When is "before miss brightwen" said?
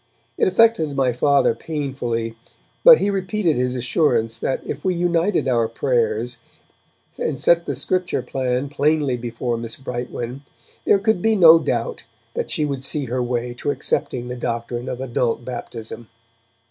9.15-10.41